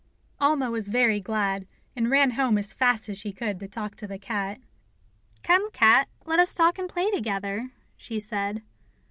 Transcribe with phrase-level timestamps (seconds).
[0.39, 4.07] Alma was very glad, and ran home as fast as she could to talk to
[4.07, 4.59] the cat.
[5.43, 8.63] "Come, cat, let us talk and play together," she said.